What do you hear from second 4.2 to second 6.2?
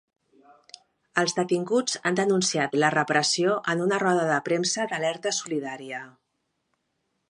de premsa d'Alerta Solidària